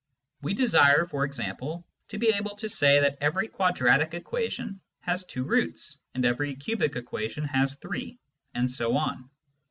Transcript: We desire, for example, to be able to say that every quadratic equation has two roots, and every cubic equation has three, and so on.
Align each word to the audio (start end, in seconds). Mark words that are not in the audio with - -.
We 0.41 0.55
desire, 0.55 1.05
for 1.05 1.25
example, 1.25 1.85
to 2.07 2.17
be 2.17 2.29
able 2.29 2.55
to 2.55 2.67
say 2.67 2.99
that 3.01 3.19
every 3.21 3.47
quadratic 3.47 4.15
equation 4.15 4.81
has 5.01 5.23
two 5.23 5.43
roots, 5.43 5.99
and 6.15 6.25
every 6.25 6.55
cubic 6.55 6.95
equation 6.95 7.43
has 7.43 7.75
three, 7.75 8.17
and 8.55 8.71
so 8.71 8.95
on. 8.97 9.29